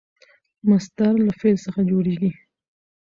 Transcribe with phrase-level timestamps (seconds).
[0.69, 2.31] مصدر له فعل څخه جوړیږي.